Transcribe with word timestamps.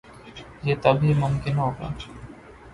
یہ 0.63 0.75
تب 0.83 0.95
ہی 1.03 1.11
ممکن 1.13 1.55
ہو 1.57 1.69
گا۔ 1.79 1.87